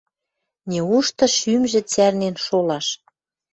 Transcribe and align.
Неужты 0.69 1.25
шӱмжӹ 1.37 1.81
цӓрнен 1.91 2.35
шолаш? 2.45 2.87